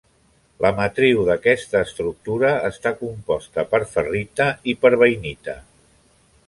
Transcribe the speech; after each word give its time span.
La 0.65 0.69
matriu 0.77 1.19
d'aquesta 1.27 1.81
estructura 1.87 2.55
està 2.71 2.95
composta 3.03 3.67
per 3.75 3.83
ferrita 3.95 4.51
i 4.73 4.77
per 4.87 4.95
bainita. 5.05 5.61